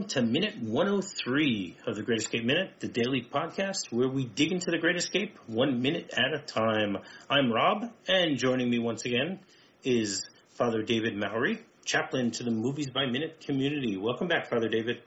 [0.00, 4.50] welcome to Minute 103 of the Great Escape Minute, the daily podcast where we dig
[4.50, 6.96] into the Great Escape one minute at a time.
[7.28, 9.40] I'm Rob, and joining me once again
[9.84, 10.26] is
[10.56, 13.98] Father David Mowry, chaplain to the Movies by Minute community.
[13.98, 15.02] Welcome back, Father David.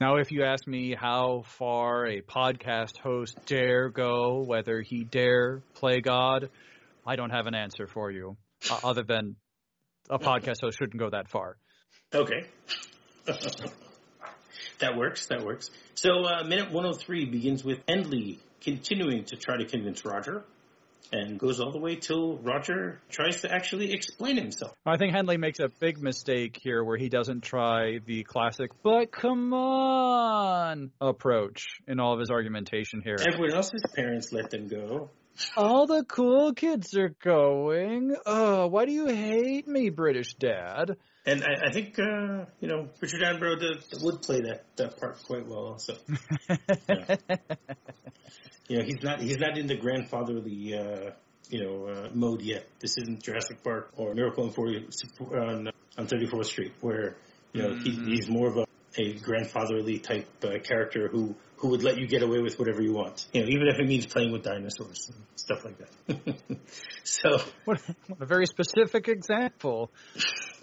[0.00, 5.60] Now, if you ask me how far a podcast host dare go, whether he dare
[5.74, 6.48] play God,
[7.06, 8.38] I don't have an answer for you,
[8.70, 9.36] uh, other than
[10.08, 11.58] a podcast host shouldn't go that far.
[12.14, 12.46] Okay.
[14.78, 15.26] that works.
[15.26, 15.70] That works.
[15.94, 20.44] So, uh, minute 103 begins with Hendley continuing to try to convince Roger
[21.12, 24.72] and goes all the way till Roger tries to actually explain himself.
[24.86, 29.12] I think Hendley makes a big mistake here where he doesn't try the classic, but
[29.12, 33.16] come on approach in all of his argumentation here.
[33.20, 35.10] Everyone else's parents let them go.
[35.56, 38.16] All the cool kids are going.
[38.26, 40.96] Oh, why do you hate me, British dad?
[41.24, 45.22] And I, I think uh, you know Richard Attenborough did, would play that, that part
[45.22, 45.66] quite well.
[45.66, 45.96] Also,
[46.88, 47.16] yeah.
[48.68, 51.10] you know he's not he's not in the grandfatherly uh,
[51.48, 52.66] you know uh, mode yet.
[52.80, 54.88] This isn't Jurassic Park or Miracle on 40,
[55.20, 57.16] on on 34th Street, where
[57.52, 58.06] you know mm-hmm.
[58.06, 58.66] he, he's more of a,
[58.98, 62.92] a grandfatherly type uh, character who who would let you get away with whatever you
[62.92, 63.24] want.
[63.32, 66.58] You know, even if it means playing with dinosaurs and stuff like that.
[67.04, 67.80] so, what,
[68.20, 69.92] a very specific example.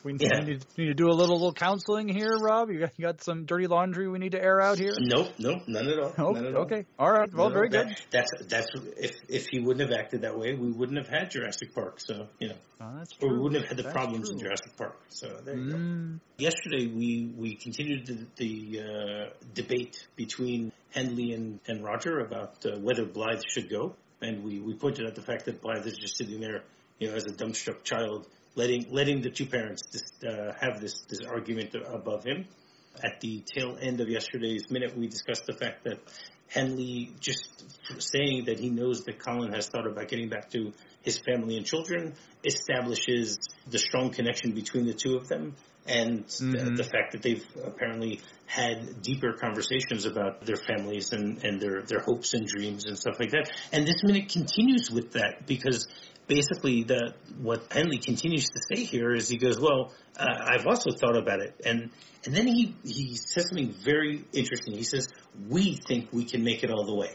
[0.04, 0.40] We need, yeah.
[0.40, 2.70] need, need, to do a little little counseling here, Rob.
[2.70, 4.94] You got, you got some dirty laundry we need to air out here.
[4.98, 6.14] Nope, nope, none at all.
[6.18, 6.36] Nope.
[6.36, 7.34] None at okay, all right.
[7.34, 7.98] Well, no, very that, good.
[8.12, 11.74] That's that's if if he wouldn't have acted that way, we wouldn't have had Jurassic
[11.74, 12.00] Park.
[12.00, 14.38] So you know, oh, or we wouldn't have had the that's problems true.
[14.38, 14.98] in Jurassic Park.
[15.10, 16.14] So there you mm.
[16.14, 16.20] go.
[16.38, 22.80] Yesterday we we continued the, the uh, debate between Hendley and, and Roger about uh,
[22.80, 26.18] whether Blythe should go, and we we pointed out the fact that Blythe is just
[26.18, 26.64] sitting there,
[27.00, 28.28] you know, as a dumbstruck child
[28.60, 29.84] letting letting the two parents
[30.28, 32.46] uh, have this this argument above him.
[33.02, 36.00] At the tail end of yesterday's minute, we discussed the fact that
[36.54, 37.64] Hendley just
[38.00, 41.66] saying that he knows that Colin has thought about getting back to his family and
[41.66, 43.38] children establishes
[43.70, 45.56] the strong connection between the two of them
[45.88, 46.52] and mm-hmm.
[46.52, 51.82] the, the, fact that they've apparently had deeper conversations about their families and, and their,
[51.82, 53.50] their hopes and dreams and stuff like that.
[53.72, 55.88] And this minute continues with that because
[56.30, 60.92] basically the what Hendley continues to say here is he goes, well, uh, I've also
[60.92, 61.90] thought about it, and
[62.24, 64.76] and then he he says something very interesting.
[64.76, 65.10] He says,
[65.50, 67.12] we think we can make it all the way.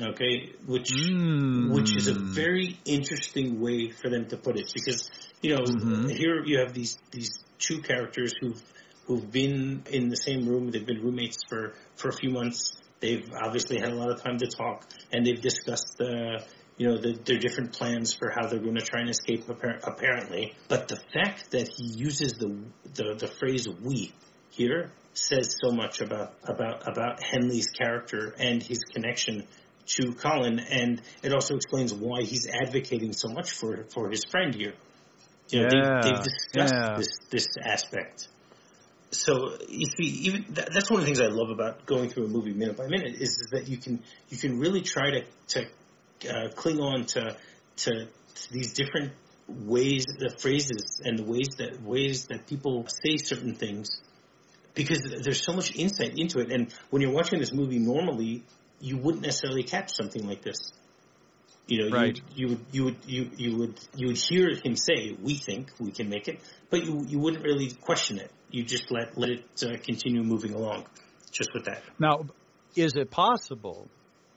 [0.00, 1.72] Okay, which mm.
[1.72, 5.10] which is a very interesting way for them to put it because
[5.42, 6.08] you know mm-hmm.
[6.08, 8.62] here you have these these two characters who've
[9.06, 10.70] who've been in the same room.
[10.70, 12.80] They've been roommates for for a few months.
[13.00, 16.38] They've obviously had a lot of time to talk, and they've discussed uh,
[16.80, 20.54] you know, the, their different plans for how they're going to try and escape apparently.
[20.66, 22.58] But the fact that he uses the,
[22.94, 24.14] the, the phrase we
[24.48, 29.46] here says so much about, about, about Hendley's character and his connection
[29.88, 30.58] to Colin.
[30.58, 34.72] And it also explains why he's advocating so much for, for his friend here.
[35.50, 36.94] You know, yeah, they, have discussed yeah.
[36.96, 38.26] this, this aspect.
[39.10, 42.24] So if you even that, that's one of the things I love about going through
[42.24, 45.24] a movie minute by minute is, is that you can you can really try to,
[45.48, 45.66] to
[46.28, 47.36] uh, cling on to,
[47.76, 48.08] to
[48.50, 49.12] these different
[49.48, 54.00] ways, the phrases, and the ways that ways that people say certain things,
[54.74, 56.52] because there's so much insight into it.
[56.52, 58.44] And when you're watching this movie, normally
[58.80, 60.72] you wouldn't necessarily catch something like this.
[61.66, 62.20] You know, right.
[62.34, 65.92] you, would you would you you would you would hear him say, "We think we
[65.92, 68.30] can make it," but you you wouldn't really question it.
[68.50, 70.86] You just let let it uh, continue moving along,
[71.30, 71.82] just with that.
[71.98, 72.26] Now,
[72.74, 73.88] is it possible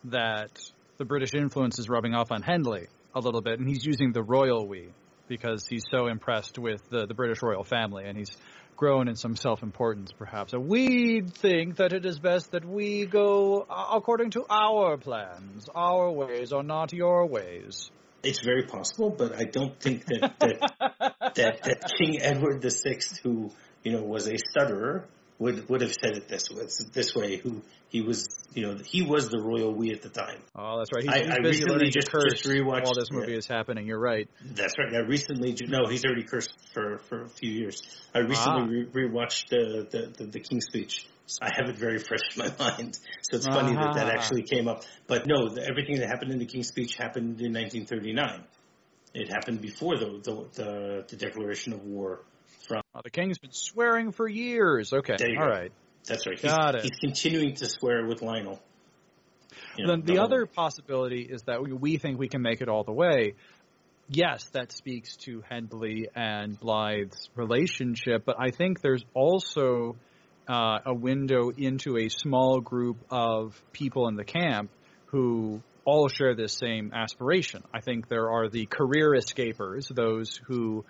[0.03, 0.51] that
[0.97, 4.23] the British influence is rubbing off on Hendley a little bit, and he's using the
[4.23, 4.89] royal we
[5.27, 8.31] because he's so impressed with the, the British royal family, and he's
[8.75, 10.53] grown in some self-importance, perhaps.
[10.53, 15.69] And we think that it is best that we go uh, according to our plans.
[15.73, 17.89] Our ways are not your ways.
[18.23, 20.73] It's very possible, but I don't think that that,
[21.35, 23.51] that, that King Edward VI, who
[23.83, 25.07] you know was a stutterer,
[25.39, 26.63] would would have said it this way.
[26.93, 30.39] This way, who he was, you know, he was the royal we at the time.
[30.55, 31.03] Oh, that's right.
[31.03, 33.37] He's, I, he's I recently just, just rewatched while this movie yeah.
[33.37, 33.85] is happening.
[33.85, 34.27] You're right.
[34.43, 34.93] That's right.
[34.95, 37.83] I recently, no, he's already cursed for, for a few years.
[38.15, 38.89] I recently Ah.
[38.93, 41.07] re- rewatched the, the, the, the King's Speech.
[41.27, 42.97] So I have it very fresh in my mind.
[43.21, 44.17] So it's funny that that Ah.
[44.17, 44.83] actually came up.
[45.05, 48.43] But no, the, everything that happened in the King's Speech happened in 1939.
[49.13, 52.21] It happened before the, the, the, the declaration of war
[52.67, 52.81] from.
[52.95, 54.93] Oh, the king's been swearing for years.
[54.93, 55.51] Okay, There you all go.
[55.51, 55.71] right.
[56.05, 56.37] That's right.
[56.39, 56.81] He's, Got it.
[56.83, 58.61] He's continuing to swear with Lionel.
[59.77, 62.61] You know, Then the whole- other possibility is that we, we think we can make
[62.61, 63.35] it all the way.
[64.09, 69.95] Yes, that speaks to Hendley and Blythe's relationship, but I think there's also
[70.47, 74.69] uh, a window into a small group of people in the camp
[75.05, 77.63] who all share this same aspiration.
[77.73, 80.83] I think there are the career escapers, those who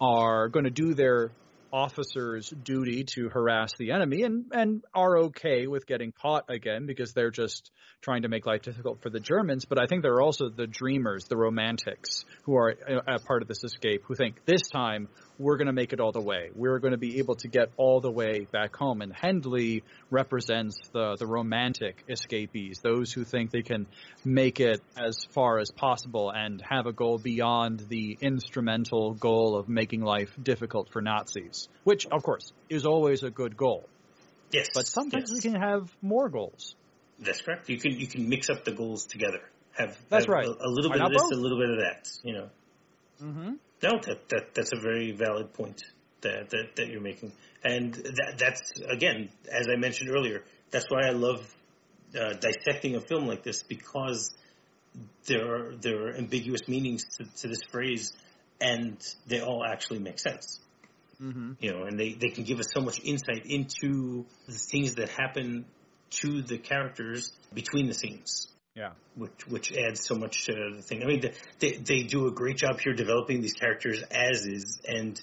[0.00, 1.30] are going to do their
[1.72, 7.12] officer's duty to harass the enemy and, and are okay with getting caught again because
[7.12, 7.70] they're just
[8.00, 9.64] trying to make life difficult for the Germans.
[9.64, 13.42] But I think there are also the dreamers, the romantics who are uh, a part
[13.42, 16.50] of this escape who think this time we're going to make it all the way.
[16.54, 19.02] We're going to be able to get all the way back home.
[19.02, 23.86] And Hendley represents the, the romantic escapees, those who think they can
[24.24, 29.68] make it as far as possible and have a goal beyond the instrumental goal of
[29.68, 33.88] making life difficult for Nazis, which, of course, is always a good goal.
[34.52, 34.68] Yes.
[34.74, 35.34] But sometimes yes.
[35.34, 36.74] we can have more goals.
[37.18, 37.68] That's correct.
[37.68, 39.40] You can you can mix up the goals together.
[39.72, 40.46] Have that's have right.
[40.46, 41.32] A, a little bit of this, both?
[41.32, 42.10] a little bit of that.
[42.22, 42.48] You know.
[43.22, 43.52] Mm-hmm.
[43.82, 45.82] No, that, that that's a very valid point
[46.20, 47.32] that that, that you're making,
[47.64, 51.54] and that that's again, as I mentioned earlier, that's why I love
[52.18, 54.34] uh, dissecting a film like this because
[55.26, 58.12] there are there are ambiguous meanings to, to this phrase,
[58.60, 58.96] and
[59.26, 60.60] they all actually make sense.
[61.20, 61.52] Mm-hmm.
[61.60, 65.08] You know, and they, they can give us so much insight into the things that
[65.08, 65.64] happen
[66.10, 68.92] to the characters between the scenes Yeah.
[69.16, 71.02] which which adds so much to the thing.
[71.02, 71.22] I mean,
[71.58, 75.20] they they do a great job here developing these characters as is, and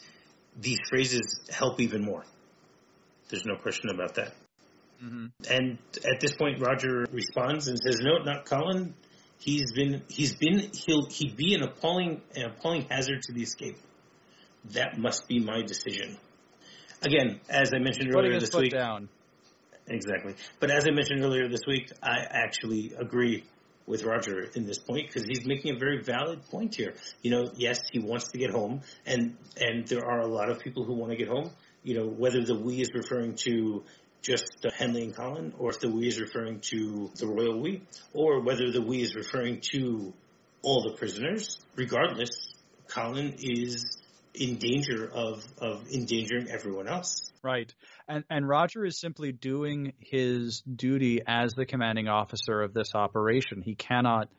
[0.60, 2.24] these phrases help even more.
[3.30, 4.34] There's no question about that.
[5.04, 5.26] Mm-hmm.
[5.50, 8.94] And at this point, Roger responds and says, "No, not Colin.
[9.40, 13.78] He's been he's been he'll he'd be an appalling an appalling hazard to the escape.
[14.74, 16.18] That must be my decision."
[17.02, 19.10] Again, as I mentioned Putting earlier his this week, down.
[19.88, 20.36] Exactly.
[20.60, 23.44] But as I mentioned earlier this week, I actually agree
[23.86, 26.96] with Roger in this point because he's making a very valid point here.
[27.22, 30.60] You know, yes, he wants to get home, and and there are a lot of
[30.60, 31.52] people who want to get home.
[31.84, 33.84] You know, whether the we is referring to
[34.24, 37.84] just Hendley and Colin, or if the we is referring to the royal we,
[38.14, 40.14] or whether the we is referring to
[40.64, 41.60] all the prisoners.
[41.76, 42.32] Regardless,
[42.88, 44.02] Colin is
[44.40, 47.32] in danger of of endangering everyone else.
[47.44, 47.74] Right.
[48.08, 53.62] And and Roger is simply doing his duty as the commanding officer of this operation.
[53.62, 54.30] He cannot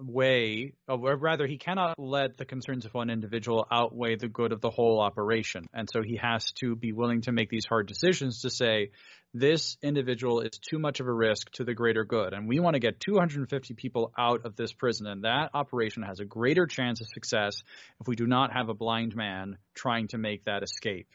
[0.00, 4.60] outweigh or rather he cannot let the concerns of one individual outweigh the good of
[4.60, 5.66] the whole operation.
[5.72, 8.90] And so he has to be willing to make these hard decisions to say
[9.32, 12.74] this individual is too much of a risk to the greater good and we want
[12.74, 17.00] to get 250 people out of this prison and that operation has a greater chance
[17.00, 17.62] of success
[18.00, 21.06] if we do not have a blind man trying to make that escape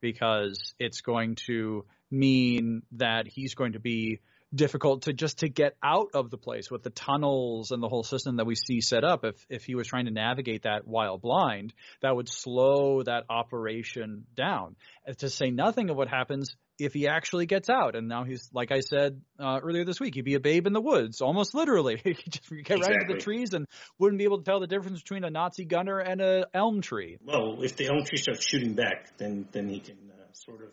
[0.00, 4.20] because it's going to mean that he's going to be
[4.54, 8.02] difficult to just to get out of the place with the tunnels and the whole
[8.02, 9.24] system that we see set up.
[9.24, 14.24] If if he was trying to navigate that while blind that would slow that operation
[14.36, 14.76] down.
[15.18, 17.96] To say nothing of what happens if he actually gets out.
[17.96, 20.72] And now he's like i said uh, earlier this week he'd be a babe in
[20.72, 22.00] the woods almost literally.
[22.08, 23.66] He just get right into the trees and
[23.98, 27.18] wouldn't be able to tell the difference between a nazi gunner and a elm tree.
[27.22, 30.70] Well, if the elm tree starts shooting back, then then he can uh, sort of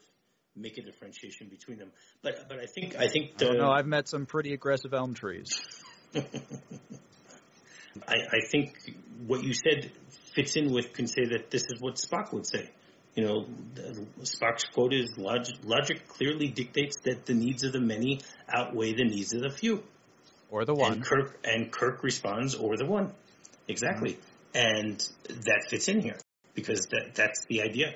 [0.56, 1.92] make a differentiation between them.
[2.22, 3.72] But but I think I think I the, don't know.
[3.72, 5.62] I've met some pretty aggressive elm trees.
[8.08, 8.78] I, I think
[9.26, 9.92] what you said
[10.34, 12.70] fits in with can say that this is what Spock would say.
[13.16, 17.80] You know, the- Spock's quote is logic, logic clearly dictates that the needs of the
[17.80, 19.84] many outweigh the needs of the few.
[20.50, 20.94] Or the one.
[20.94, 23.14] And Kirk and Kirk responds, or the one.
[23.68, 24.14] Exactly.
[24.14, 24.22] Mm-hmm.
[24.58, 26.18] And that fits in here
[26.54, 27.96] because that that's the idea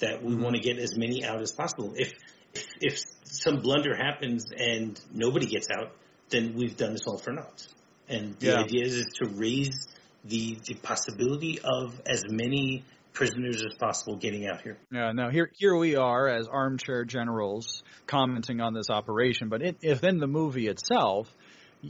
[0.00, 0.42] that we Mhm.
[0.42, 1.94] want to get as many out as possible.
[1.96, 2.12] If,
[2.54, 5.92] if if some blunder happens and nobody gets out,
[6.30, 7.66] then we've done this all for naught.
[8.08, 8.60] And the Yeah.
[8.64, 9.86] idea is, is to raise
[10.24, 14.78] the the possibility of as many prisoners as possible getting out here.
[14.92, 19.76] Yeah, now here here we are as armchair generals commenting on this operation, but it,
[19.82, 21.28] if in the movie itself,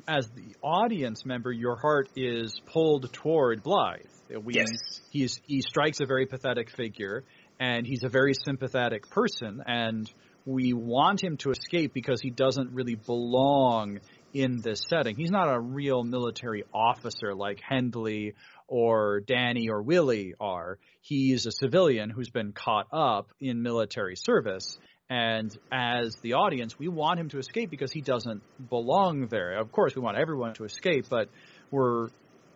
[0.06, 4.04] as the audience member, your heart is pulled toward Blythe.
[4.44, 4.68] We, Yes.
[5.10, 7.24] he's he strikes a very pathetic figure,
[7.60, 10.10] and he's a very sympathetic person, and
[10.46, 14.00] we want him to escape because he doesn't really belong
[14.32, 15.14] in this setting.
[15.14, 18.32] He's not a real military officer like Hendley
[18.66, 20.78] or Danny or Willie are.
[21.02, 24.78] He's a civilian who's been caught up in military service.
[25.10, 29.58] And as the audience, we want him to escape because he doesn't belong there.
[29.58, 31.28] Of course, we want everyone to escape, but
[31.70, 32.08] we're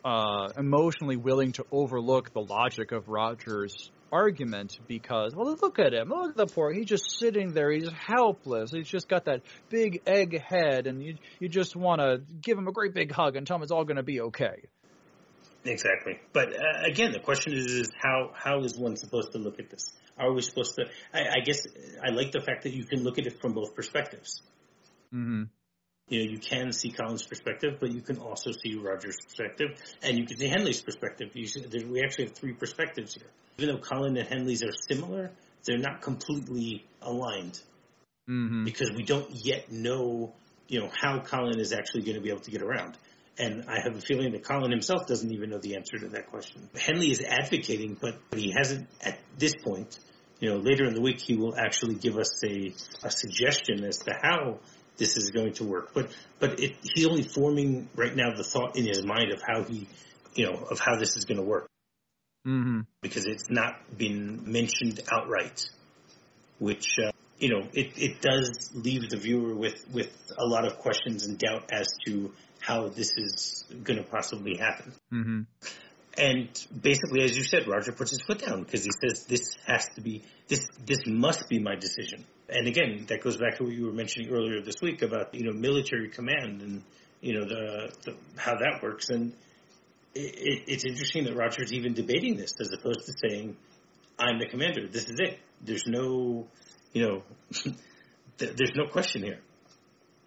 [0.04, 6.08] uh, emotionally willing to overlook the logic of Roger's argument because, well, look at him.
[6.08, 6.72] Look at the poor.
[6.72, 7.70] He's just sitting there.
[7.70, 8.70] He's helpless.
[8.70, 12.68] He's just got that big egg head, and you you just want to give him
[12.68, 14.68] a great big hug and tell him it's all going to be okay.
[15.64, 16.18] Exactly.
[16.32, 19.70] But uh, again, the question is, is how how is one supposed to look at
[19.70, 19.92] this?
[20.18, 20.84] Are we supposed to?
[21.12, 21.66] I, I guess
[22.02, 24.42] I like the fact that you can look at it from both perspectives.
[25.12, 25.44] Mm-hmm.
[26.08, 29.70] You know, you can see Colin's perspective, but you can also see Roger's perspective,
[30.02, 31.30] and you can see Hendley's perspective.
[31.34, 33.30] You see, we actually have three perspectives here.
[33.58, 35.30] Even though Colin and Hendley's are similar,
[35.64, 37.60] they're not completely aligned
[38.28, 38.64] Mm-hmm.
[38.64, 40.32] because we don't yet know,
[40.66, 42.96] you know, how Colin is actually going to be able to get around.
[43.36, 46.28] And I have a feeling that Colin himself doesn't even know the answer to that
[46.30, 46.70] question.
[46.74, 49.98] Hendley is advocating, but he hasn't at this point.
[50.40, 53.98] You know, later in the week he will actually give us a, a suggestion as
[53.98, 54.60] to how
[54.96, 55.92] this is going to work.
[55.92, 59.64] But but it, he's only forming right now the thought in his mind of how
[59.64, 59.86] he,
[60.34, 61.68] you know, of how this is going to work
[62.46, 62.80] Mm-hmm.
[63.00, 65.66] because it's not been mentioned outright,
[66.58, 70.78] which uh, you know it, it does leave the viewer with with a lot of
[70.78, 74.92] questions and doubt as to how this is going to possibly happen.
[75.12, 75.40] Mm-hmm.
[76.16, 79.88] And basically, as you said, Roger puts his foot down because he says this has
[79.96, 82.24] to be this this must be my decision.
[82.48, 85.44] And again, that goes back to what you were mentioning earlier this week about you
[85.44, 86.82] know military command and
[87.20, 89.08] you know the, the how that works.
[89.08, 89.32] And
[90.14, 93.56] it, it, it's interesting that Roger's even debating this as opposed to saying,
[94.18, 94.86] "I'm the commander.
[94.86, 95.38] This is it.
[95.60, 96.46] There's no,
[96.92, 97.22] you know,
[98.38, 99.40] there's no question here."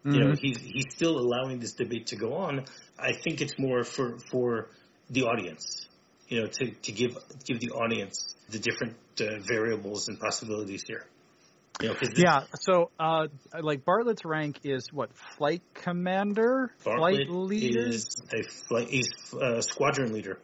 [0.04, 0.40] You know, Mhm.
[0.40, 2.66] he's he's still allowing this debate to go on.
[2.98, 4.70] I think it's more for for
[5.10, 5.88] the audience,
[6.30, 11.06] you know, to, to give give the audience the different uh, variables and possibilities here.
[11.82, 12.44] You know, Yeah.
[12.60, 13.28] So, uh,
[13.60, 15.12] like Bartlett's rank is what?
[15.38, 18.88] Flight commander, flight leader, is a flight.
[18.90, 20.40] He's uh, squadron leader.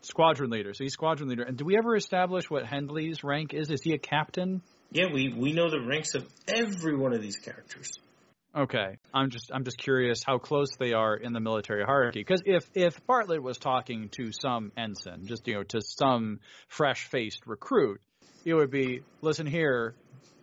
[0.00, 0.72] squadron leader.
[0.72, 1.42] So he's squadron leader.
[1.42, 3.70] And do we ever establish what Hendley's rank is?
[3.70, 4.62] Is he a captain?
[4.90, 7.92] Yeah, we we know the ranks of every one of these characters.
[8.56, 12.20] Okay, I'm just I'm just curious how close they are in the military hierarchy.
[12.20, 17.06] Because if if Bartlett was talking to some ensign, just you know, to some fresh
[17.08, 18.00] faced recruit,
[18.44, 19.94] it would be, listen here,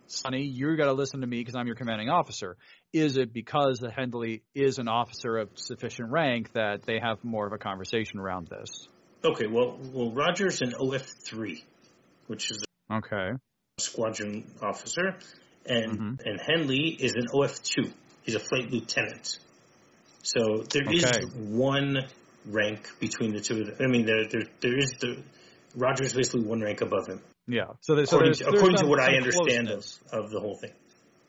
[0.08, 2.56] Sonny, you got to listen to me because I'm your commanding officer.
[2.92, 7.46] Is it because the Hendley is an officer of sufficient rank that they have more
[7.46, 8.88] of a conversation around this?
[9.22, 11.62] Okay, well, well, Rogers an OF three,
[12.26, 13.32] which is Okay.
[13.32, 15.18] a squadron officer,
[15.66, 16.20] and Mhm.
[16.24, 17.92] and Hendley is an OF two.
[18.22, 19.38] He's a flight lieutenant.
[20.22, 21.24] So there is Okay.
[21.36, 22.08] one
[22.46, 23.76] rank between the two of them.
[23.80, 25.22] I mean, there there, there is the
[25.74, 27.64] Rogers basically one rank above him, Yeah.
[27.80, 30.56] So, there's, so according, there's, to, according to what I understand of, of the whole
[30.56, 30.72] thing.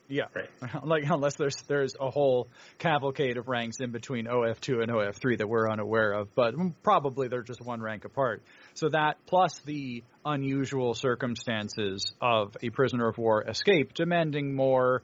[0.10, 0.24] Yeah.
[0.34, 0.50] Right.
[0.84, 2.50] like unless there's there's a whole
[2.80, 7.44] cavalcade of ranks in between OF2 and OF3 that we're unaware of, but probably they're
[7.44, 8.42] just one rank apart.
[8.74, 15.04] So that plus the unusual circumstances of a prisoner of war escape demanding more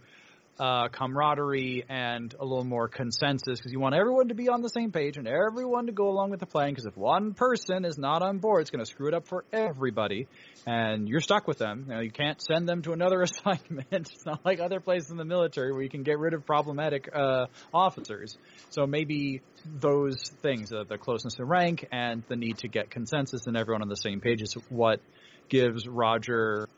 [0.60, 4.70] uh, camaraderie and a little more consensus because you want everyone to be on the
[4.70, 7.98] same page and everyone to go along with the plan because if one person is
[7.98, 10.28] not on board, it's going to screw it up for everybody
[10.66, 11.88] and you're stuck with them.
[11.90, 13.88] You, you can't send them to another assignment.
[13.92, 17.10] It's not like other places in the military where you can get rid of problematic
[17.14, 18.38] uh, officers.
[18.70, 23.48] So maybe those things, uh, the closeness to rank and the need to get consensus
[23.48, 25.02] and everyone on the same page is what
[25.50, 26.70] gives Roger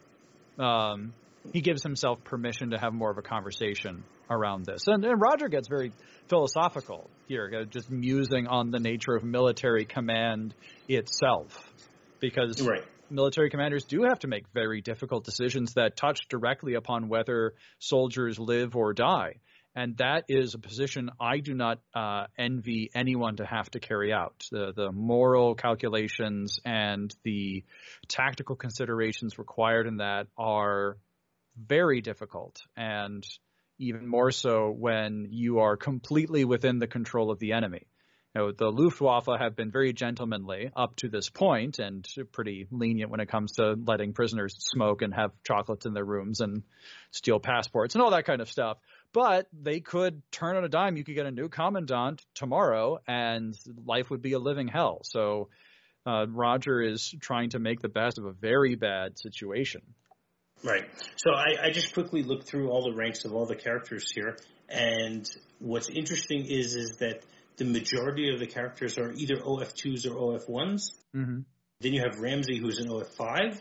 [0.58, 1.14] um,
[1.54, 4.88] he gives himself permission to have more of a conversation around this.
[4.88, 5.92] And, and Roger gets very
[6.28, 10.54] philosophical here, uh, just musing on the nature of military command
[10.88, 11.72] itself.
[12.20, 12.84] Because Right.
[13.10, 18.40] military commanders do have to make very difficult decisions that touch directly upon whether soldiers
[18.40, 19.36] live or die.
[19.76, 24.12] And that is a position I do not uh, envy anyone to have to carry
[24.12, 24.44] out.
[24.52, 27.64] The, the moral calculations and the
[28.08, 30.98] tactical considerations required in that are
[31.58, 32.62] very difficult.
[32.76, 33.26] And
[33.80, 37.86] even more so when you are completely within the control of the enemy.
[38.36, 43.10] You know, the Luftwaffe have been very gentlemanly up to this point and pretty lenient
[43.10, 46.64] when it comes to letting prisoners smoke and have chocolates in their rooms and
[47.12, 48.78] steal passports and all that kind of stuff.
[49.14, 50.98] But they could turn on a dime.
[50.98, 55.02] You could get a new commandant tomorrow and life would be a living hell.
[55.04, 55.50] So
[56.06, 59.82] uh, Roger is trying to make the best of a very bad situation.
[60.64, 60.86] Right.
[61.18, 64.38] So I, I just quickly looked through all the ranks of all the characters here,
[64.70, 67.24] and what's interesting is is that
[67.58, 70.92] the majority of the characters are either OF2s or OF1s.
[71.16, 71.40] Mm-hmm.
[71.80, 73.60] Then you have Ramsey, who's an OF5,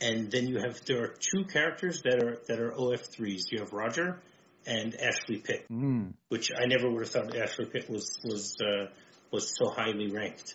[0.00, 3.50] and then you have there are two characters that are that are OF3s.
[3.50, 4.18] You have Roger
[4.66, 6.14] and Ashley Pitt, Mm.
[6.28, 8.86] which I never would have thought Ashley Pitt was was uh,
[9.30, 10.54] was so highly ranked.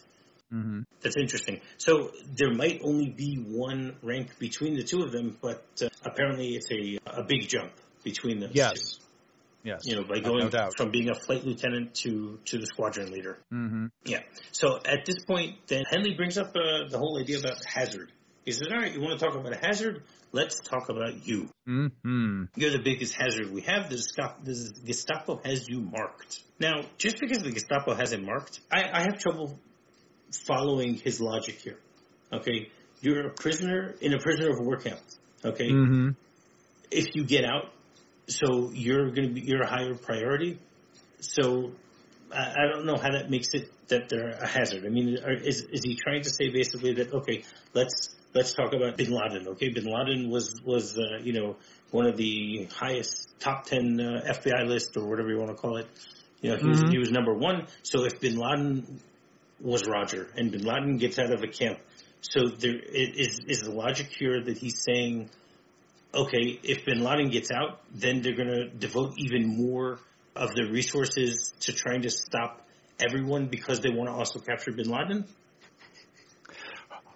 [0.53, 0.81] Mm-hmm.
[1.01, 1.61] That's interesting.
[1.77, 6.49] So there might only be one rank between the two of them, but uh, apparently
[6.49, 7.71] it's a a big jump
[8.03, 8.99] between those Yes.
[9.63, 9.81] Yes.
[9.85, 10.75] You know, by going doubt.
[10.75, 13.39] from being a flight lieutenant to to the squadron leader.
[13.51, 13.87] Mm-hmm.
[14.05, 14.19] Yeah.
[14.51, 18.11] So at this point, then Hendley brings up uh, the whole idea about hazard.
[18.45, 20.03] He says, "All right, you want to talk about a hazard?
[20.33, 21.47] Let's talk about you.
[21.67, 22.45] Mm-hmm.
[22.55, 23.89] You're the biggest hazard we have.
[23.89, 26.41] The Gestapo, the Gestapo has you marked.
[26.59, 29.59] Now, just because the Gestapo has it marked, I, I have trouble
[30.37, 31.77] following his logic here.
[32.31, 32.69] Okay,
[33.01, 34.99] you're a prisoner in a prisoner of war camp.
[35.45, 36.09] Okay, Mm-hmm.
[36.91, 37.71] if you get out,
[38.27, 40.59] so you're going to be you're a higher priority.
[41.19, 41.71] So
[42.33, 44.85] I, I don't know how that makes it that they're a hazard.
[44.85, 48.73] I mean, are, is is he trying to say basically that okay, let's let's talk
[48.73, 49.47] about Bin Laden.
[49.49, 51.57] Okay, Bin Laden was was uh, you know
[51.91, 55.77] one of the highest top ten uh, FBI list or whatever you want to call
[55.77, 55.87] it.
[56.41, 56.89] You know, he was Mhm.
[56.89, 57.67] he was number one.
[57.83, 58.99] So if Bin Laden
[59.59, 61.79] was Roger and Bin Laden gets out of a camp,
[62.21, 65.29] so there is is the logic here that he's saying
[66.13, 69.99] okay, if bin Laden gets out, then they're going to devote even more
[70.35, 72.61] of their resources to trying to stop
[72.99, 75.25] everyone because they want to also capture bin Laden?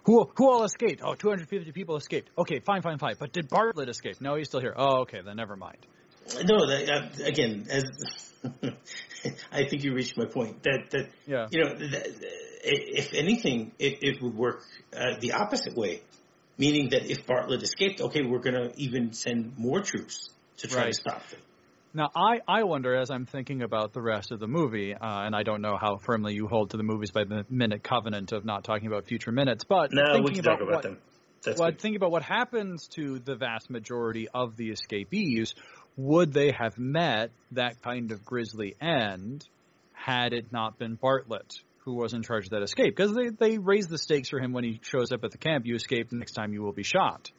[0.05, 1.01] Who who all escaped?
[1.03, 2.29] Oh, 250 people escaped.
[2.37, 3.15] Okay, fine, fine, fine.
[3.19, 4.21] But did Bartlett escape?
[4.21, 4.73] No, he's still here.
[4.75, 5.79] Oh, okay, then never mind.
[6.43, 7.83] No, that, uh, again, as
[9.51, 10.63] I think you reached my point.
[10.63, 11.47] That that Yeah.
[11.49, 12.07] you know, that,
[12.63, 14.63] if anything, it, it would work
[14.95, 16.01] uh, the opposite way,
[16.57, 20.83] meaning that if Bartlett escaped, okay, we're going to even send more troops to try
[20.83, 20.93] Right.
[20.93, 21.39] to stop them.
[21.93, 25.35] Now, I, I wonder as I'm thinking about the rest of the movie, uh, and
[25.35, 28.45] I don't know how firmly you hold to the movies by the minute covenant of
[28.45, 30.97] not talking about future minutes, but No, thinking we can talk about what, them.
[31.43, 31.79] That's well, good.
[31.79, 35.55] thinking about what happens to the vast majority of the escapees,
[35.97, 39.45] would they have met that kind of grisly end
[39.93, 42.95] had it not been Bartlett who was in charge of that escape?
[42.95, 45.65] Because they, they raise the stakes for him when he shows up at the camp.
[45.65, 47.31] You escape, next time you will be shot.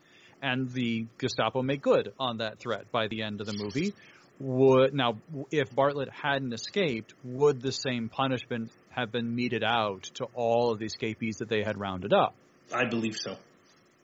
[0.43, 3.95] And the Gestapo make good on that threat by the end of the movie.
[4.41, 5.19] Would now,
[5.51, 10.79] if Bartlett hadn't escaped, would the same punishment have been meted out to all of
[10.79, 12.35] the escapees that they had rounded up?
[12.73, 13.37] I believe so.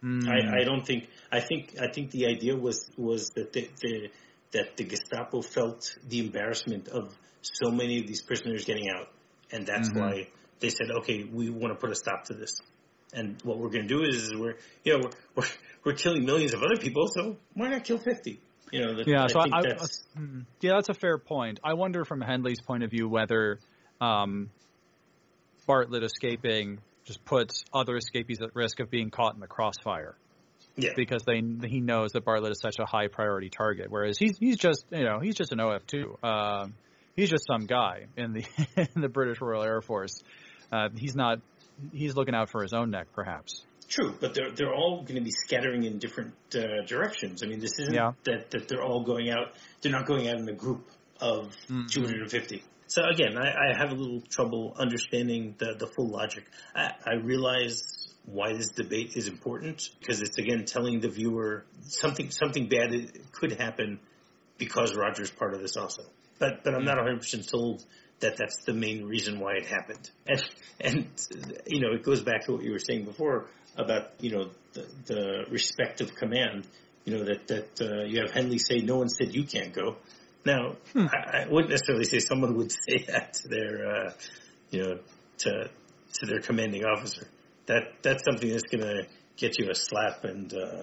[0.00, 0.28] Hmm.
[0.28, 1.08] I, I don't think.
[1.30, 1.76] I think.
[1.80, 4.08] I think the idea was was that the, the
[4.54, 9.08] that the Gestapo felt the embarrassment of so many of these prisoners getting out,
[9.52, 10.00] and that's Mhm.
[10.00, 10.28] why
[10.60, 12.58] they said, "Okay, we want to put a stop to this."
[13.12, 15.48] And what we're going to do is, is we're you know we're, we're
[15.84, 18.40] we're killing millions of other people, so why not kill fifty?
[18.72, 20.40] You know, that, Yeah, I so I, I, that's hmm.
[20.60, 21.60] yeah, that's a fair point.
[21.62, 23.60] I wonder from Hendley's point of view whether
[24.00, 24.50] um,
[25.66, 30.16] Bartlett escaping just puts other escapees at risk of being caught in the crossfire
[30.76, 30.90] yeah.
[30.96, 34.56] because they he knows that Bartlett is such a high priority target, whereas he's he's
[34.56, 36.18] just you know he's just an OF two.
[36.22, 36.74] Um,
[37.16, 38.44] he's just some guy in the
[38.94, 40.22] in the British Royal Air Force.
[40.72, 41.40] Uh, he's not.
[41.92, 43.64] He's looking out for his own neck, perhaps.
[43.88, 47.42] True, but they're they're all going to be scattering in different uh, directions.
[47.42, 48.12] I mean, this isn't Yeah.
[48.24, 49.52] that that they're all going out.
[49.82, 50.88] They're not going out in a group
[51.20, 51.90] of Mhm.
[51.90, 52.62] 250.
[52.86, 56.44] So again, I, I have a little trouble understanding the the full logic.
[56.74, 57.82] I, I realize
[58.26, 62.90] why this debate is important because it's again telling the viewer something something bad
[63.32, 64.00] could happen
[64.58, 66.02] because Roger's part of this also.
[66.38, 67.84] But but I'm not 100 percent sold
[68.20, 70.10] that that's the main reason why it happened.
[70.26, 70.44] And
[70.80, 71.06] and
[71.66, 74.86] you know it goes back to what you were saying before about you know the,
[75.06, 76.66] the respect of command.
[77.04, 79.96] You know that that uh, you have Hendley say no one said you can't go.
[80.46, 84.12] Now I, I wouldn't necessarily say someone would say that to their uh,
[84.70, 84.98] you know
[85.38, 85.70] to
[86.14, 87.26] to their commanding officer.
[87.66, 90.82] That that's something that's going to get you a slap and uh,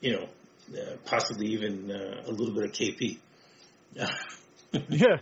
[0.00, 0.28] you know
[0.74, 3.18] uh, possibly even uh, a little bit of KP.
[4.88, 5.20] Yeah,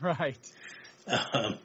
[0.00, 0.38] right.
[1.08, 1.58] Um,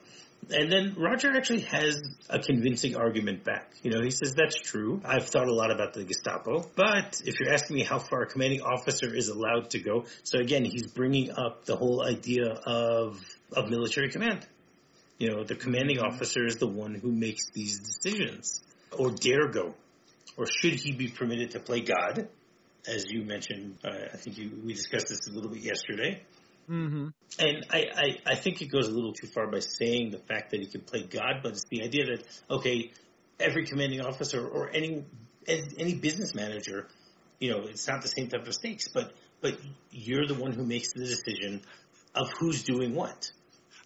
[0.50, 3.70] and then Roger actually has a convincing argument back.
[3.82, 5.00] You know, he says, that's true.
[5.04, 8.26] I've thought a lot about the Gestapo, but if you're asking me how far a
[8.26, 13.20] commanding officer is allowed to go, so again, he's bringing up the whole idea of,
[13.52, 14.46] of military command.
[15.18, 18.62] You know, the commanding officer is the one who makes these decisions
[18.96, 19.74] or dare go.
[20.36, 22.28] Or should he be permitted to play God?
[22.86, 26.22] As you mentioned, uh, I think you, we discussed this a little bit yesterday.
[26.66, 30.18] hmm And I, I, I think it goes a little too far by saying the
[30.18, 32.92] fact that he can play God, but it's the idea that, okay,
[33.40, 35.04] every commanding officer or any,
[35.46, 36.86] any business manager,
[37.40, 39.58] you know, it's not the same type of stakes, but, but
[39.90, 41.62] you're the one who makes the decision
[42.14, 43.30] of who's doing what.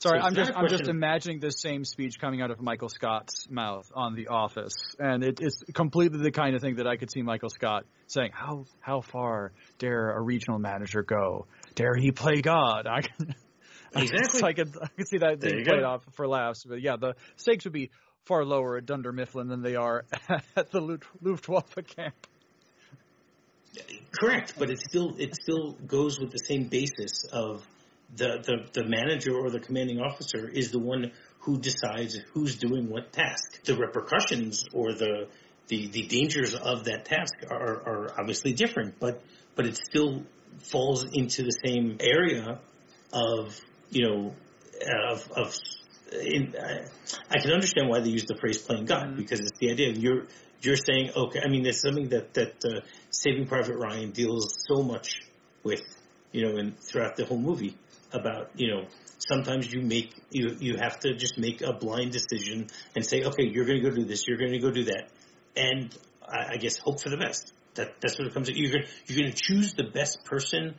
[0.03, 3.47] Sorry, So I'm just I'm just imagining the same speech coming out of Michael Scott's
[3.49, 7.11] mouth on The Office, and it, it's completely the kind of thing that I could
[7.13, 8.31] see Michael Scott saying.
[8.35, 11.47] How how far dare a regional manager go?
[11.77, 12.87] Dare he play God?
[12.91, 13.35] I can,
[13.95, 14.43] Exactly.
[14.45, 15.87] I could I could see that being played go.
[15.89, 17.91] off for laughs, but yeah, the stakes would be
[18.25, 20.05] far lower at Dunder Mifflin than they are
[20.57, 22.15] at the Luft- Luftwaffe camp.
[24.11, 27.63] Correct, but it still, it still goes with the same basis of
[28.17, 32.89] the, the, the manager or the commanding officer is the one who decides who's doing
[32.89, 33.63] what task.
[33.65, 35.29] The repercussions or the
[35.69, 39.23] the, the dangers of that task are, are obviously different, but
[39.55, 40.25] but it still
[40.59, 42.59] falls into the same area
[43.13, 44.35] of you know
[45.11, 45.57] of of
[46.13, 46.85] in, I,
[47.31, 49.17] I can understand why they use the phrase "playing God" mm-hmm.
[49.17, 50.27] because it's the idea of you're
[50.61, 51.41] you're saying okay.
[51.45, 55.23] I mean, there's something that that uh, Saving Private Ryan deals so much
[55.63, 55.83] with,
[56.33, 57.77] you know, and throughout the whole movie
[58.13, 58.85] about you know
[59.19, 63.45] sometimes you make you you have to just make a blind decision and say okay
[63.45, 65.09] you're going to go do this you're going to go do that.
[65.57, 65.97] And
[66.27, 67.53] I, I, guess hope for the best.
[67.75, 68.59] That that's what it comes to.
[68.59, 70.75] You're going you're going to choose the best person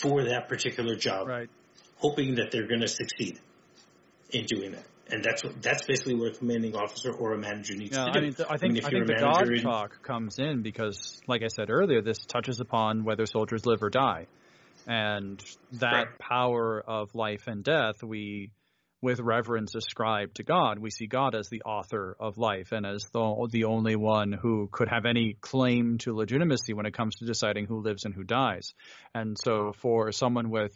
[0.00, 1.48] for that particular job right.
[1.96, 3.38] hoping that they're going to succeed
[4.30, 4.84] in doing that.
[5.10, 8.18] And that's what that's basically what a commanding officer or a manager needs to do.
[8.18, 11.20] I mean, I think I, mean, I think the God in, talk comes in because,
[11.26, 14.26] like I said earlier, this touches upon whether soldiers live or die
[14.86, 15.42] and
[15.72, 16.18] that right.
[16.18, 18.50] power of life and death we
[19.02, 20.78] with reverence ascribe to God.
[20.78, 24.68] We see God as the author of life and as the, the only one who
[24.70, 28.22] could have any claim to legitimacy when it comes to deciding who lives and who
[28.22, 28.72] dies.
[29.12, 30.72] And so for someone with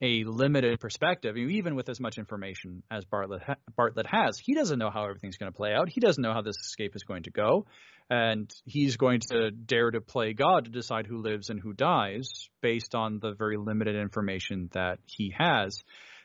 [0.00, 3.42] a limited perspective, even with as much information as Bartlett
[3.76, 5.88] Bartlett has, he doesn't know how everything's going to play out.
[5.88, 7.66] He doesn't know how this escape is going to go
[8.10, 12.48] and he's going to dare to play God to decide who lives and who dies
[12.62, 15.82] based on the very limited information that he has.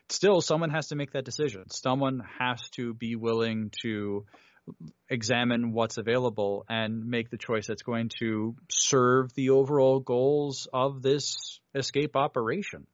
[0.10, 1.70] Still, someone has to make that decision.
[1.70, 4.26] Someone has to be willing to
[5.10, 11.02] examine what's available and make the choice that's going to serve the overall goals of
[11.02, 12.88] this escape operation.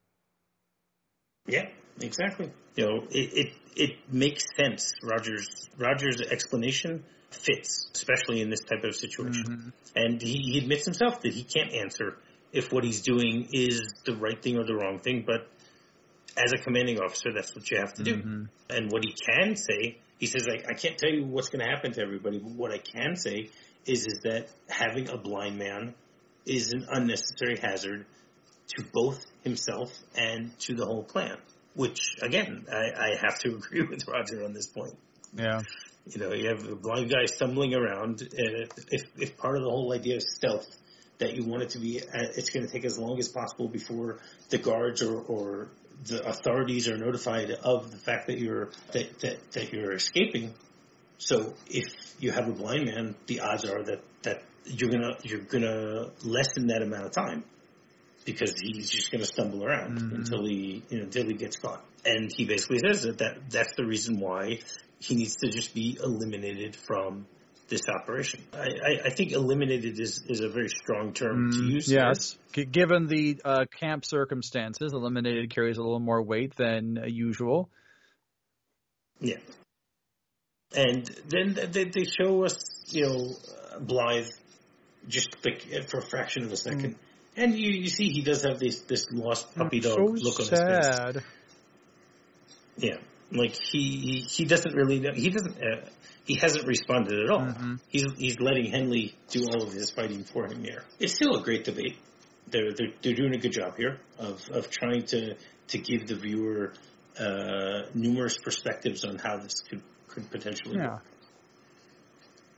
[1.46, 1.66] Yeah,
[2.00, 2.50] exactly.
[2.76, 4.92] You know, it, it, it makes sense.
[5.02, 9.44] Rogers Rogers' explanation fits, especially in this type of situation.
[9.44, 9.68] Mm-hmm.
[9.96, 12.16] And he, he admits himself that he can't answer
[12.52, 15.48] if what he's doing is the right thing or the wrong thing, but
[16.36, 18.16] as a commanding officer, that's what you have to do.
[18.16, 18.44] Mm-hmm.
[18.70, 21.70] And what he can say, he says, I, I can't tell you what's going to
[21.70, 23.50] happen to everybody, but what I can say
[23.86, 25.94] is, is that having a blind man
[26.46, 28.06] is an unnecessary hazard
[28.76, 31.36] to both himself and to the whole plan.
[31.74, 34.96] Which, again, I, I have to agree with Roger on this point.
[35.34, 35.60] Yeah.
[36.06, 39.70] You know, you have a blind guy stumbling around, and if, if part of the
[39.70, 40.66] whole idea is stealth,
[41.18, 43.68] that you want it to be, uh, it's going to take as long as possible
[43.68, 45.68] before the guards or, or
[46.06, 50.54] the authorities are notified of the fact that you're that, that, that you're escaping.
[51.18, 55.40] So if you have a blind man, the odds are that, that you're gonna you're
[55.40, 57.44] gonna lessen that amount of time
[58.24, 60.16] because he's just gonna stumble around mm-hmm.
[60.16, 61.84] until he you know until he gets caught.
[62.04, 64.60] And he basically says that, that that's the reason why
[65.00, 67.26] he needs to just be eliminated from
[67.70, 68.44] this operation.
[68.52, 71.88] I, I, I think eliminated is, is a very strong term mm, to use.
[71.90, 72.36] Yes.
[72.52, 77.70] Given the uh, camp circumstances, eliminated carries a little more weight than uh, usual.
[79.20, 79.36] Yeah.
[80.74, 82.58] And then they, they show us,
[82.90, 83.30] you know,
[83.80, 84.28] Blythe
[85.08, 86.94] just for a fraction of a second.
[86.94, 86.98] Mm.
[87.36, 90.46] And you, you see he does have this this lost puppy dog so look on
[90.46, 91.14] sad.
[91.14, 91.32] his face.
[92.76, 92.96] Yeah.
[93.32, 95.12] Like he he doesn't really know.
[95.14, 95.56] He doesn't.
[95.56, 95.86] Uh,
[96.24, 97.40] he hasn't responded at all.
[97.40, 97.74] Mm-hmm.
[97.88, 100.82] He's he's letting Hendley do all of his fighting for him here.
[100.98, 101.96] It's still a great debate.
[102.48, 105.36] They're they're, they're doing a good job here of of trying to
[105.68, 106.72] to give the viewer
[107.18, 110.90] uh, numerous perspectives on how this could could potentially yeah.
[110.90, 111.04] work.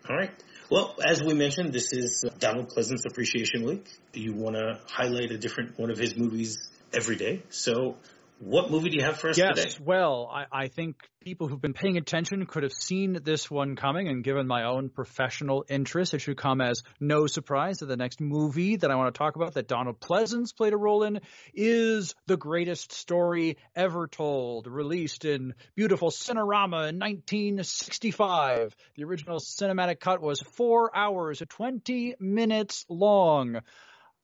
[0.08, 0.30] All right.
[0.72, 3.86] Well, as we mentioned, this is Donald Pleasence Appreciation Week.
[4.14, 6.56] You want to highlight a different one of his movies
[6.94, 7.42] every day.
[7.50, 7.98] So
[8.44, 9.84] what movie do you have for us yes, today?
[9.84, 14.08] well, I, I, think people who've been paying attention could have seen this one coming,
[14.08, 18.20] and given my own professional interest, it should come as no surprise that the next
[18.20, 21.20] movie that I want to talk about that Donald Pleasence played a role in
[21.54, 28.74] is The Greatest Story Ever Told, released in beautiful Cinerama in 1965.
[28.96, 33.60] The original cinematic cut was four hours, 20 minutes long.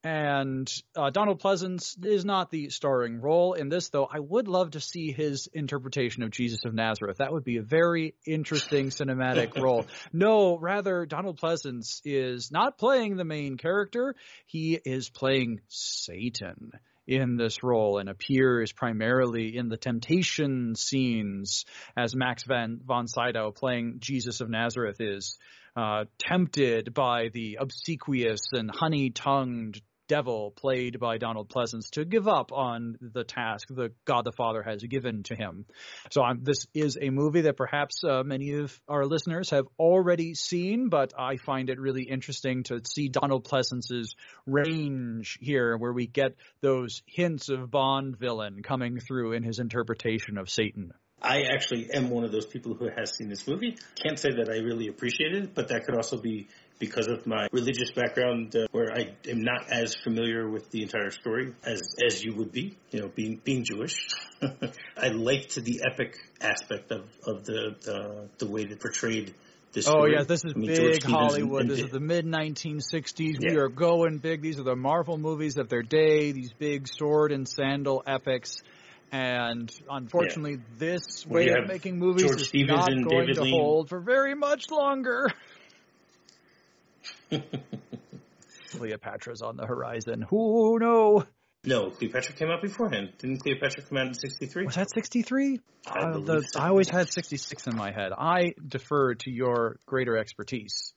[0.09, 4.09] And uh, Donald Pleasence is not the starring role in this, though.
[4.11, 7.19] I would love to see his interpretation of Jesus of Nazareth.
[7.19, 9.85] That would be a very interesting cinematic role.
[10.11, 14.15] No, rather, Donald Pleasence is not playing the main character.
[14.47, 16.73] He is playing Satan
[17.07, 21.67] in this role and appears primarily in the temptation scenes
[21.99, 25.39] as Max Van, von Sydow playing Jesus of Nazareth is
[25.77, 32.27] uh, tempted by the obsequious and honey tongued devil played by Donald Pleasence to give
[32.27, 35.67] up on the task that God the Father has given to him.
[36.11, 40.35] So I'm, this is a movie that perhaps uh, many of our listeners have already
[40.35, 44.17] seen, but I find it really interesting to see Donald Pleasence's
[44.47, 50.39] range here, where we get those hints of Bond villain coming through in his interpretation
[50.39, 50.93] of Satan.
[51.21, 53.77] I actually am one of those people who has seen this movie.
[54.01, 57.49] Can't say that I really appreciate it, but that could also be because of my
[57.53, 62.23] religious background, uh, where I am not as familiar with the entire story as as
[62.23, 62.77] you would be.
[62.91, 64.09] You know, being being Jewish,
[64.97, 69.35] I liked the epic aspect of of the the, the way they portrayed.
[69.71, 70.15] This oh story.
[70.15, 71.69] yeah, this is I mean, big Hollywood.
[71.69, 73.37] this is the mid 1960s.
[73.39, 73.51] Yeah.
[73.51, 74.41] We are going big.
[74.41, 76.33] These are the Marvel movies of their day.
[76.33, 78.63] These big sword and sandal epics.
[79.11, 83.55] And unfortunately, this way of making movies George is Stevens not going David to Lean.
[83.55, 85.29] hold for very much longer.
[88.71, 90.23] Cleopatra's on the horizon.
[90.31, 91.25] Who no?
[91.65, 93.13] no, Cleopatra came out beforehand.
[93.19, 94.67] Didn't Cleopatra come out in '63?
[94.67, 95.61] Was that 63?
[95.87, 96.61] I Uh, the- so.
[96.61, 98.13] I always had 66 in my head.
[98.17, 100.93] I defer to your greater expertise.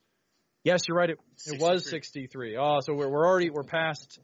[0.63, 1.09] Yes, you're right.
[1.09, 1.17] It,
[1.47, 2.55] it was 63.
[2.57, 4.19] Oh, so we're, we're already we're past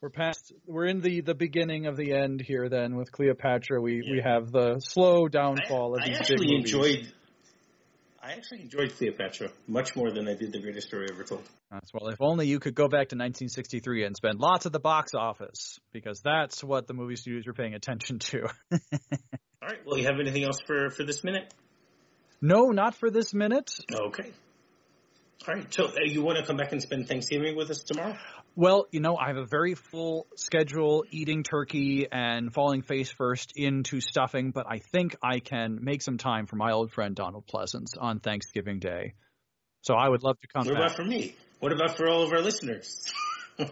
[0.00, 2.68] we're past we're in the the beginning of the end here.
[2.68, 6.50] Then with Cleopatra, we we have the slow downfall I, of I these actually big
[6.50, 6.74] movies.
[6.74, 7.12] enjoyed.
[8.24, 11.42] I actually enjoyed Cleopatra much more than I did the greatest story ever told.
[11.72, 14.78] That's well, if only you could go back to 1963 and spend lots at the
[14.78, 18.42] box office, because that's what the movie studios were paying attention to.
[18.72, 18.78] All
[19.60, 19.78] right.
[19.84, 21.52] Well, you have anything else for for this minute?
[22.40, 23.70] no, not for this minute.
[23.92, 24.30] Okay.
[25.48, 25.74] All right.
[25.74, 28.16] So uh, you want to come back and spend Thanksgiving with us tomorrow?
[28.54, 33.54] Well, you know, I have a very full schedule eating turkey and falling face first
[33.56, 37.44] into stuffing, but I think I can make some time for my old friend Donald
[37.46, 39.14] Pleasence on Thanksgiving Day.
[39.80, 40.82] So I would love to come What back.
[40.84, 41.34] about for me?
[41.60, 43.10] What about for all of our listeners?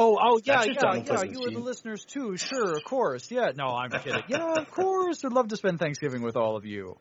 [0.00, 1.14] Oh, oh, yeah, yeah, Donald yeah.
[1.14, 2.36] Pleasence You and the listeners too.
[2.36, 3.32] Sure, of course.
[3.32, 4.22] Yeah, no, I'm kidding.
[4.28, 5.24] Yeah, of course.
[5.24, 6.96] I'd love to spend Thanksgiving with all of you.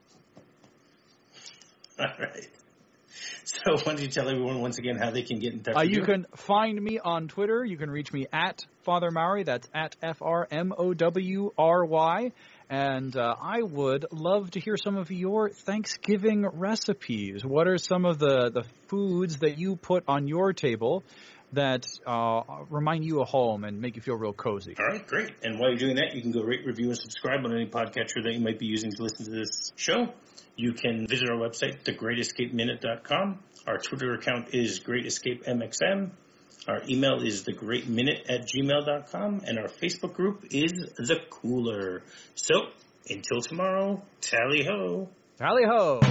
[1.99, 2.47] all right.
[3.45, 5.79] So why don't you tell everyone once again how they can get in touch Uh,
[5.81, 7.63] with you You can find me on Twitter.
[7.63, 9.43] You can reach me at Father Mowry.
[9.43, 12.31] That's at F R M O W R Y.
[12.69, 17.45] And uh, I would love to hear some of your Thanksgiving recipes.
[17.45, 21.03] What are some of the, the foods that you put on your table
[21.53, 24.75] that uh, remind you of home and make you feel real cozy?
[24.79, 25.31] All right, great.
[25.43, 28.23] And while you're doing that, you can go rate, review, and subscribe on any podcatcher
[28.23, 30.13] that you might be using to listen to this show.
[30.55, 33.39] You can visit our website, thegreatescapeminute.com.
[33.67, 36.09] Our Twitter account is greatescapemxm.
[36.67, 39.41] Our email is thegreatminute at gmail.com.
[39.45, 42.03] And our Facebook group is The Cooler.
[42.35, 42.67] So,
[43.07, 45.09] until tomorrow, tally ho.
[45.37, 46.01] Tally ho!